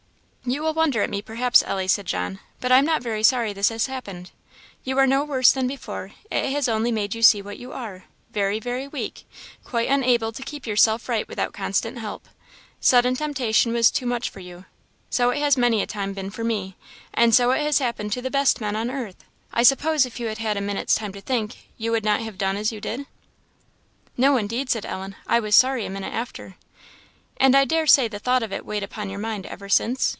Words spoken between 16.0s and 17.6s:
been for me, and so